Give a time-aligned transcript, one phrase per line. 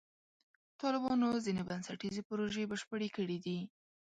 [0.81, 3.59] طالبانو ځینې بنسټیزې پروژې بشپړې کړې دي.